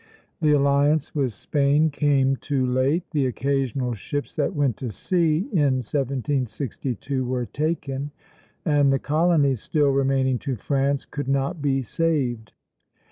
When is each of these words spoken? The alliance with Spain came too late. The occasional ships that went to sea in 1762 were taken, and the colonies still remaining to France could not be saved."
The 0.41 0.53
alliance 0.53 1.13
with 1.13 1.31
Spain 1.31 1.91
came 1.91 2.35
too 2.35 2.65
late. 2.65 3.03
The 3.11 3.27
occasional 3.27 3.93
ships 3.93 4.33
that 4.33 4.55
went 4.55 4.75
to 4.77 4.89
sea 4.89 5.47
in 5.51 5.75
1762 5.85 7.23
were 7.23 7.45
taken, 7.45 8.09
and 8.65 8.91
the 8.91 8.97
colonies 8.97 9.61
still 9.61 9.89
remaining 9.91 10.39
to 10.39 10.55
France 10.55 11.05
could 11.05 11.27
not 11.27 11.61
be 11.61 11.83
saved." 11.83 12.53